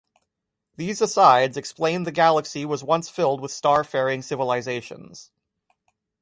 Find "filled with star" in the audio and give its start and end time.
3.07-3.83